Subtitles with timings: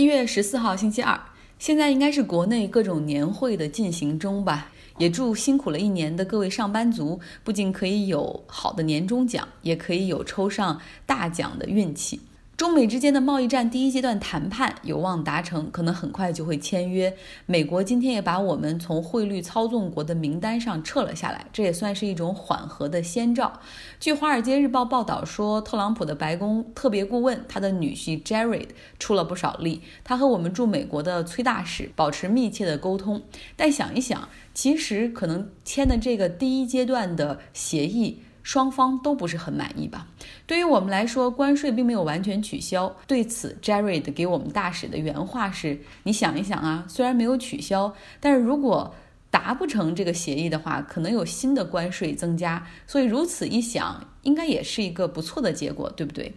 [0.00, 1.20] 一月十四号，星期二。
[1.58, 4.72] 现在应该是国内各种年会的进行中吧？
[4.96, 12.18] 也祝辛苦了一年的各位上班族，不仅可以有好的年终奖，也可以有抽上大奖的运气。
[12.60, 17.16] 中美之间的贸易战第一阶段谈判有望达成，可能很快就会签约。
[17.46, 23.58] 美国今天也把我们从汇率操纵国的名单上撤了下来，这也算是一种缓和的先兆。
[23.98, 28.68] 据《华尔街日报》报道说，特朗普的白宫特别顾问他的女婿 Jared
[28.98, 33.22] 出了不少力，他和我们驻美国的崔大使保持密切的沟通。
[33.56, 38.18] 但想一想，其实可能签的这个第一阶段的协议。
[38.42, 40.06] 双方都不是很满意吧？
[40.46, 42.94] 对于我们来说，关税并没有完全取消。
[43.06, 48.94] 对此，Jared 给我们大使的原话是：“你想一想啊，虽然没有取消，但是如果
[49.30, 52.66] 达不成这个协议的话，可能有新的关税增加。
[52.86, 56.34] 所以如此一想，应该也是一个不错的结果，对不对？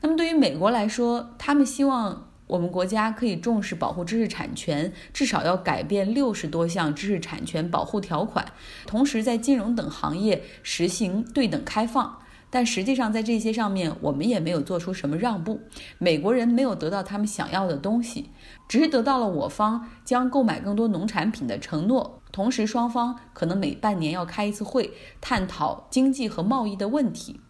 [0.00, 8.44] 那么对于美国来说，他们希望。”我们国家可以重视保护知识产权，至少要改变六十多项知识产权保护条款，
[8.86, 12.18] 同时在金融等行业实行对等开放。
[12.50, 15.60] 但实际上，在这些上面，我们也没有做出什么让步。
[15.98, 18.30] 美国人没有得到他们想要的东西，
[18.68, 22.20] 只是得到了我方将购买更多农产品的承诺。
[22.30, 27.40] 同时，双方可能每半年要开一次会，探讨经济和贸易的问题。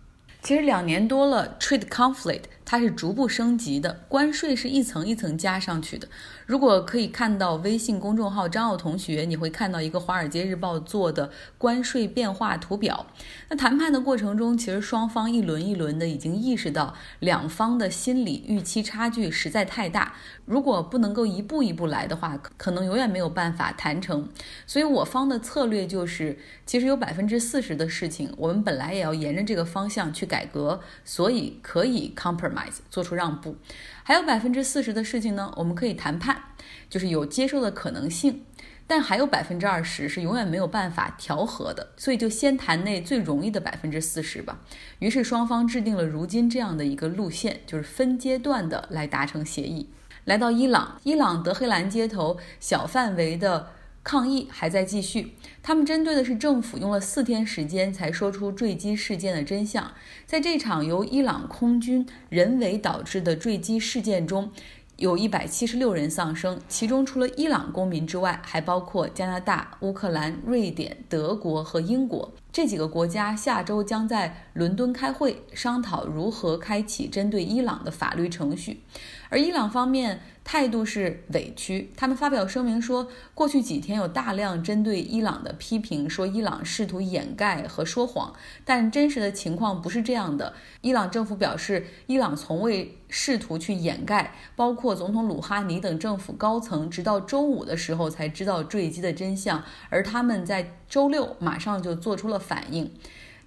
[0.41, 6.09] 其实两年多了，trade conflict 它是逐步升级的，关税是一层一层加上去的。
[6.47, 13.07] 如果可以看到微信公众号张奥同学，你会看到一个《华尔街日报》做的关税变化图表。
[13.49, 20.15] 那谈判的过程中，其实双方一轮一轮的已经意识到两方的心理预期差距实在太大。
[20.45, 24.29] 如果不能够一步一步来的话，可能永远没有办法谈成。
[24.67, 32.54] 所以我方的策略就是，其实有百分之四十的事情，我们本来也要沿着这个方向去改革，所以可以 compromise
[32.91, 33.57] 做出让步。
[34.03, 36.43] 还有百分之四十的事情呢，我们可以谈判，
[36.89, 38.45] 就是有接受的可能性，
[38.87, 44.61] 但还有百分之二十是永远没有办法调和的，所以就先谈那最容易的百分之四十吧。
[44.99, 49.89] 于是双方制定了如今这样的一个路线，就是分阶段的来达成协议。
[50.25, 53.69] 来到伊朗，伊朗德黑兰街头小范围的。
[54.05, 55.33] 抗议还在继续，
[55.63, 59.91] 他们针对的是政府用了四天时间才说出坠机事件的真相。
[60.27, 64.53] 在这场由伊朗空军人为导致的坠机事件中，
[64.99, 73.35] 有一百七十六人丧生，其中除了伊朗公民之外，还包括加拿大、乌克兰、瑞典、德国和英国这几个国家。
[73.35, 78.81] 下周将在伦敦开会，商讨如何开启针对伊朗的法律程序，
[79.29, 80.21] 而伊朗方面。
[80.45, 81.91] 态度是委屈。
[81.97, 88.31] 他们发表声明说，过去几天有大量针对伊朗的批评，说伊朗试图掩盖和说谎，
[88.63, 90.53] 但真实的情况不是这样的。
[90.83, 102.89] 伊朗政府表示，伊朗从未试图去掩盖，包括总统鲁哈尼等政府高层，直到周五的时候才知道坠机的真相，而他们在周六马上就做出了反应。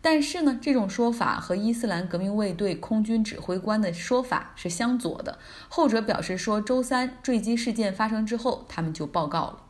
[0.01, 5.39] 但是呢，这种说法和伊斯兰革命卫队空军指挥官的说法是相左的。
[5.69, 9.63] 后者表示说，周三坠机事件发生之后，他们就报告了。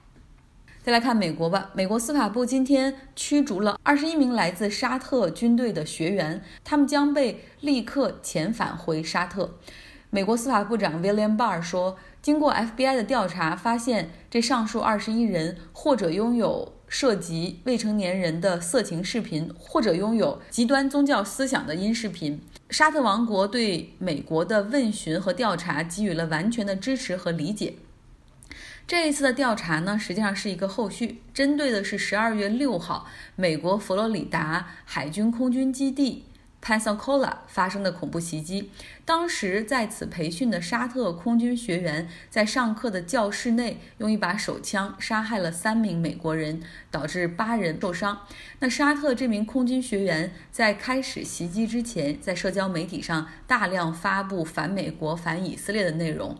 [0.81, 9.59] 再来看美国吧，美国司法部今天驱逐了二十一名来自沙特军队的学员，他们将被立刻遣返回沙特。
[10.09, 16.73] 美国司法部长 William Barr 说，经过 FBI 的调查，发现这上述二十一人或者拥有。
[16.87, 22.41] 涉及未成年人的色情视频，或者拥有极端宗教思想的音视频。
[22.69, 27.75] 沙特王国对美国的问询和调查给予了完全的支持和理解。
[28.85, 33.05] 这一次的调查呢，实际上是一个后续，针对的是十二月六号
[33.35, 36.23] 美国佛罗里达海军空军基地。
[36.67, 38.72] Pensacola 发生的恐怖袭击，
[39.05, 46.61] 当时在此培训的沙特空军学员在上课的教室内用一把手枪杀害了三名美国人，
[46.91, 48.27] 导致八人受伤。
[48.59, 56.38] 那沙特这名空军学员在开始袭击之前，在社交媒体上大量发布反美国、反以色列的内容。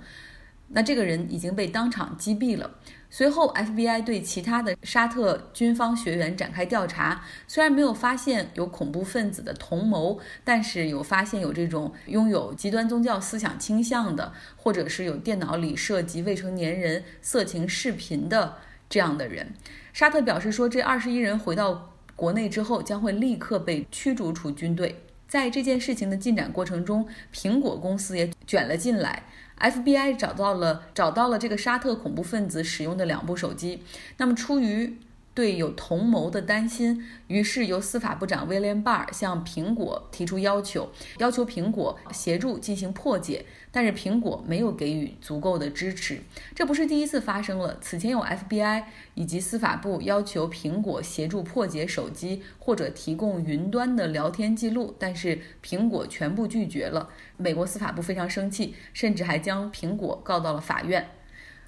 [0.70, 2.72] 那这个人已经被当场击毙了。
[3.10, 18.58] 随后，FBI 对其他的沙特军方学员展开调查，虽然没有发现有恐怖分子的同谋，但是有发现有这种拥有极端宗教思想倾向的，或者是有电脑里涉及未成年人色情视频的
[18.90, 19.54] 这样的人。
[19.94, 25.04] 沙特表示说，这二十一人回到国内之后，将会立刻被驱逐出军队。
[25.30, 29.24] 在这件事情的进展过程中，苹果公司也卷了进来。
[29.60, 33.84] FBI 找到了找到了这个沙特恐怖分子使用的两部手机。
[34.18, 34.98] 那么，出于
[35.38, 40.90] 对有同谋的担心，于是由司法部长威廉·巴尔向苹果提出要求，
[41.20, 43.46] 要求苹果协助进行破解。
[43.70, 46.20] 但是苹果没有给予足够的支持，
[46.56, 47.78] 这不是第一次发生了。
[47.80, 57.10] 此前有 FBI 以及司法部要求苹果协助破解手机或者提供云端的聊天记录，但是苹果全部拒绝了。
[57.36, 61.08] 美国司法部非常生气，甚至还将苹果告到了法院。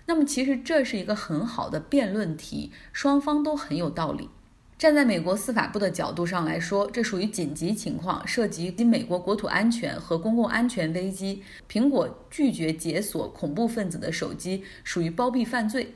[0.10, 4.28] 那么，其实这是一个很好的辩论题，双方都很有道理。
[4.76, 11.44] 站在美国司法部的角度上来说，这属于紧急情况，涉及美国国土安全和公共安全危机。
[11.72, 15.94] 苹果拒绝解锁恐怖分子的手机，属于包庇犯罪。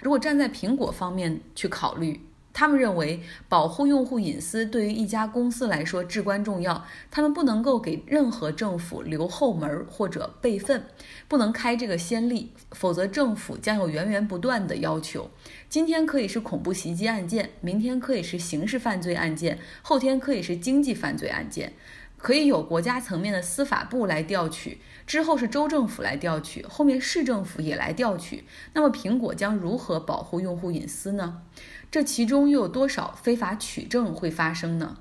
[0.00, 2.22] 如果站在苹果方面去考虑，
[2.52, 10.84] 他们认为保护用户隐私对于一家公司来说至关重要，他们不能够给任何政府留后门或者备份，
[11.28, 15.30] 不能开这个先例，否则政府将有源源不断的要求。
[15.68, 21.72] 今天可以是恐怖袭击案件，明天可以是刑事犯罪案件，后天可以是经济犯罪案件，
[22.18, 24.78] 可以有国家层面的司法部来调取，
[25.12, 28.46] 之后是州政府来调取，后面市政府也来调取。
[28.72, 31.42] 那么苹果将如何保护用户隐私呢？
[31.90, 34.96] 这其中又有多少非法取证会发生呢？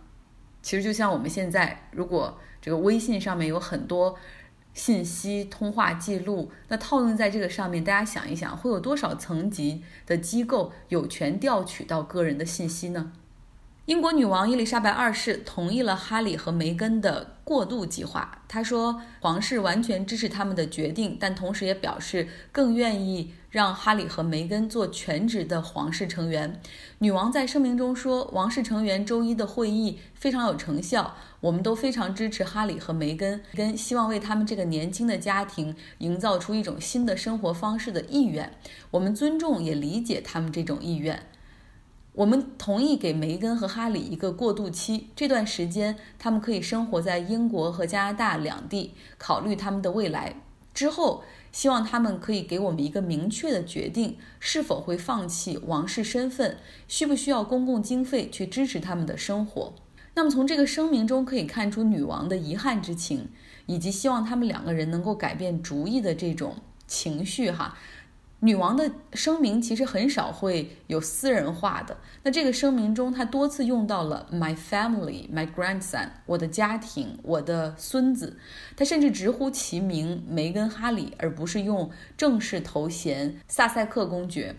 [0.62, 4.18] 其实就像我们现在，如果这个微信上面有很多
[4.74, 13.14] 信息、通话记录，那套用在这个上面，大家想一想，会有多少层级的机构有权调取到个人的信息呢？
[13.92, 18.42] 英国女王伊丽莎白二世同意了哈里和梅根的过渡计划。
[18.48, 26.62] 她说，皇室完全支持他们的决定，但同时也表示更愿意让哈里和梅根做全职的皇室成员。
[27.00, 38.54] 女王在声明中说，王室成员周一的会议非常有成效，我们都非常支持哈里和梅根，跟希望为他们这个年轻的家庭营造出一种新的生活方式的意愿。
[38.92, 41.28] 我们尊重也理解他们这种意愿。
[42.22, 50.36] 我们同意给梅根和哈里一个过渡期，这段时间他们可以生活在英国和加拿大两地，考虑他们的未来。
[50.72, 56.58] 之后，希望他们可以给我们一个明确的决定，是否会放弃王室身份，
[56.88, 59.74] 需不需要公共经费去支持他们的生活。
[60.14, 63.30] 那么，从这个声明中可以看出女王的遗憾之情，
[63.66, 67.76] 以及希望他们两个人能够改变主意的这种情绪，哈。
[68.44, 71.96] 女王的声明其实很少会有私人化的。
[72.24, 78.40] 那这个声明中，她多次用到了 “my family”、“my grandson”，我的家庭，我的孙子。
[78.76, 84.56] 她甚至直呼其名梅根·哈里，而不是用正式头衔萨塞克公爵。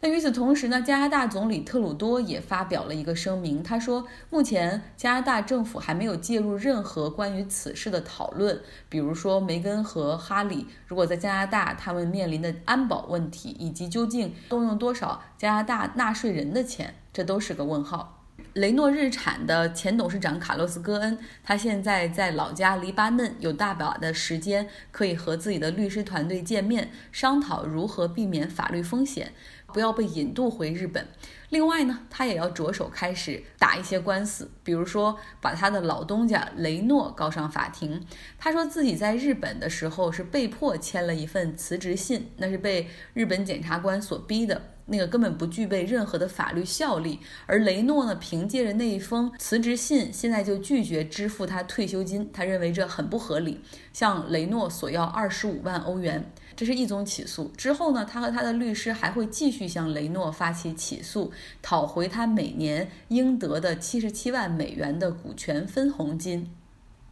[0.00, 18.17] 那与此同时呢，加拿大总理特鲁多也发表了一个声明，他说，目前加拿大政府还没有介入任何关于此事的讨论，比如说梅根和哈里如果在加拿大，他们面临的安保问题，以及究竟动用多少加拿大纳税人的钱，这都是个问号。
[18.54, 29.32] 雷诺日产的前董事长卡洛斯·戈恩，他现在在老家黎巴嫩，有大把的时间可以和自己的律师团队见面，商讨如何避免法律风险。
[29.70, 31.06] 不要被引渡回日本。
[31.50, 38.02] 另外呢，他也要着手开始打一些官司，比如说把他的老东家雷诺告上法庭。
[38.38, 47.20] 他说自己在日本的时候是被迫签了一份辞职信，那是被日本检察官所逼的，那个根本不具备任何的法律效力。
[47.46, 53.60] 而雷诺呢，凭借着那一封辞职信，现在就拒绝支付他退休金，他认为这很不合理，
[53.92, 56.30] 向雷诺索要二十五万欧元。
[56.56, 61.30] 这是一宗起诉之后呢，他和他的律师还会继续向雷诺发起起诉，
[61.62, 66.50] 讨回他每年应得的七十七万美元的股权分红金。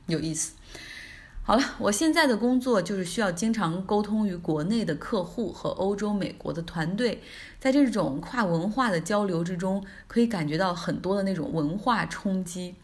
[0.06, 0.54] 有意思。
[1.46, 7.22] 好了，我现在的工作就是需要经常沟通于国内的客户和欧洲、美国的团队，
[7.60, 12.74] 在这种跨文化的交流之中，可以感觉到很多的那种文化冲击。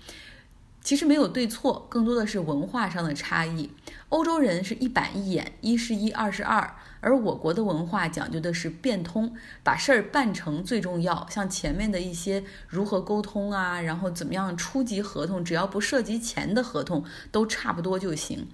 [0.81, 3.69] 其实没有对错，更多的是文化上的差异。
[4.13, 6.77] 欧洲人是一板一眼，一是一，二是二。
[7.01, 11.27] 而我国的文化讲究的是变通，把事儿办成最重要。
[11.31, 18.47] 像前面的一些如何沟通啊，然后怎么样初级合同，只要不涉及钱的合同都差不多就行，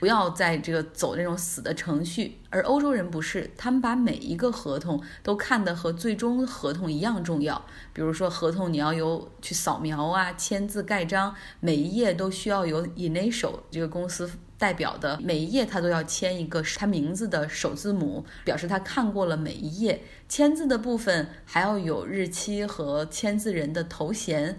[0.00, 2.38] 不要在这个走那种死的程序。
[2.48, 7.62] 而欧洲人不是，他们把每一个合同都看得和最终合同一样重要。
[7.92, 14.30] 比如说合同你要有去扫描啊、签字盖章，每一页都需要有 initial 这个公司。
[14.62, 20.04] 代表的每一页，他都要签一个他名字的首字母，表示他看过了每一页。
[20.28, 24.56] 签字的部分还要有日期和签字人的头衔。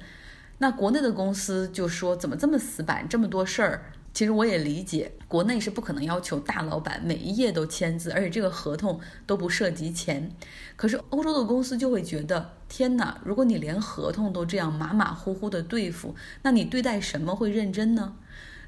[0.58, 10.30] 那国内的公司就说怎么这么死板，这么多事儿，其实我也理解，国内是不可能要求大老板每一页都签字，而且这个合同都不涉及钱。
[10.76, 13.22] 可是欧洲的公司就会觉得，天哪！
[13.24, 18.16] 如果你连合同都这样马马虎虎的对付，那你对待什么会认真呢？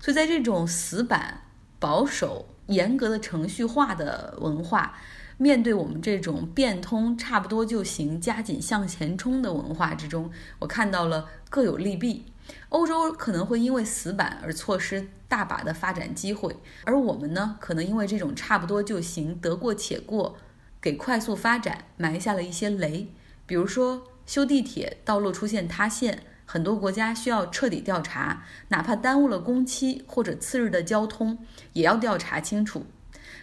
[0.06, 1.42] 所以在这种死板、
[1.80, 4.94] 保守、严格的程序化的文化，
[5.38, 12.26] 面对我们这种变通、差不多就行、加紧向前冲的文化之中，我看到了各有利弊。
[12.70, 20.38] 欧洲可能会因为死板而错失大把的发展机会，而我们呢，可能因为这种差不多就行、得过且过，
[20.80, 23.12] 给快速发展埋下了一些雷。
[23.48, 31.40] 比如说修地铁，道路出现塌陷，很多国家需要彻底调查，哪怕耽误了工期或者次日的交通，
[31.74, 32.86] 也要调查清楚。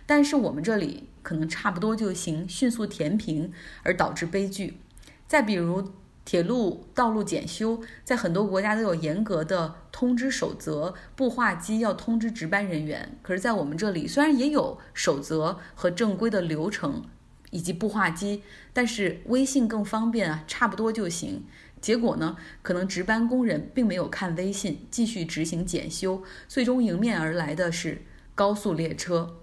[0.06, 4.80] 但是我们这里可能差不多就行，迅速填平，而导致悲剧。
[5.26, 5.92] 再比如。
[6.24, 13.18] 铁路道路检修，在很多国家都有严格的通知守则，步话机要通知值班人员。
[13.22, 17.02] 可是，在我们这里，虽然也有守则和正规的流程
[17.50, 21.44] 以及步话机，但是微信更方便啊，差不多就行。
[21.82, 28.02] 结果呢，可能值班工人并没有看微信，继续执行检修，最终迎面而来的是
[28.34, 29.40] 高速列车。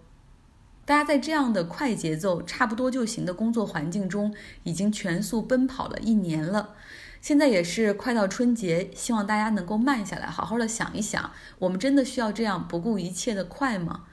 [0.86, 6.76] 大家在这样的快节奏、差不多就行的工作环境中，已经全速奔跑了一年了。
[7.22, 14.06] 现在也是快到春节，希望大家能够慢下来，好好的想一想，我们真的需要这样不顾一切的快吗？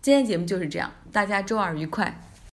[0.00, 2.20] 今天节目就是这样，大家周二愉快。